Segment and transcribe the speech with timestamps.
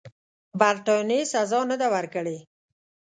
[0.59, 2.37] برټانیې سزا نه ده ورکړې.